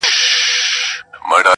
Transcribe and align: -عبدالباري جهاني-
-عبدالباري 0.03 1.39
جهاني- 1.43 1.49